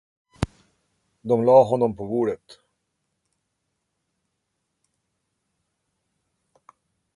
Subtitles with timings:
[1.23, 2.59] De lade honom på bordet.